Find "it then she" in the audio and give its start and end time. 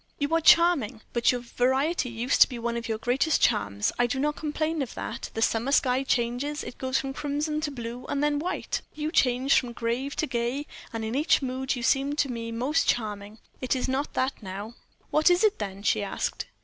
15.43-16.01